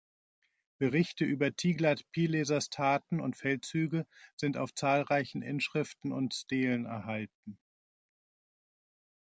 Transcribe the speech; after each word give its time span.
Berichte 0.79 1.25
über 1.25 1.55
Tiglat-Pilesers 1.55 2.71
Taten 2.71 3.21
und 3.21 3.37
Feldzüge 3.37 4.07
sind 4.35 4.57
auf 4.57 4.73
zahlreichen 4.73 5.43
Inschriften 5.43 6.11
und 6.11 6.33
Stelen 6.33 6.87
erhalten. 6.87 7.59